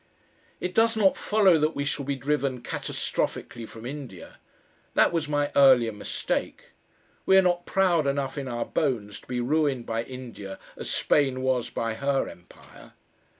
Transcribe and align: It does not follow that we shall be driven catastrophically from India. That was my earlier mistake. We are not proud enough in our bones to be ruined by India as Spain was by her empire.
It 0.59 0.73
does 0.73 0.97
not 0.97 1.15
follow 1.15 1.59
that 1.59 1.75
we 1.75 1.85
shall 1.85 2.05
be 2.05 2.15
driven 2.15 2.63
catastrophically 2.63 3.69
from 3.69 3.85
India. 3.85 4.39
That 4.95 5.11
was 5.13 5.27
my 5.29 5.51
earlier 5.55 5.91
mistake. 5.91 6.71
We 7.27 7.37
are 7.37 7.43
not 7.43 7.67
proud 7.67 8.07
enough 8.07 8.35
in 8.35 8.47
our 8.47 8.65
bones 8.65 9.19
to 9.21 9.27
be 9.27 9.39
ruined 9.41 9.85
by 9.85 10.01
India 10.03 10.57
as 10.75 10.89
Spain 10.89 11.43
was 11.43 11.69
by 11.69 11.93
her 11.93 12.27
empire. 12.27 12.93